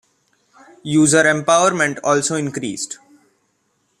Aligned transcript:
User 0.81 1.21
empowerment 1.27 1.99
also 2.03 2.33
increased. 2.35 2.97